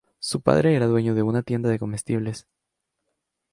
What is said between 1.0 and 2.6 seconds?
de una tienda de comestibles.